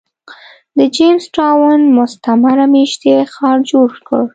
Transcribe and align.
د 0.77 0.79
جېمز 0.95 1.23
ټاون 1.35 1.79
مستعمره 1.97 2.65
مېشتی 2.73 3.11
ښار 3.33 3.57
جوړ 3.71 3.89
کړ. 4.07 4.21